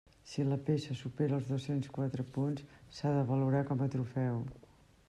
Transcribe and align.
Si 0.29 0.43
la 0.51 0.55
peça 0.69 0.95
supera 1.01 1.37
els 1.41 1.51
dos-cents 1.51 1.91
quatre 1.99 2.27
punts, 2.39 2.67
s'ha 2.97 3.13
de 3.19 3.29
valorar 3.35 3.65
com 3.71 3.87
a 3.89 3.93
trofeu. 3.99 4.43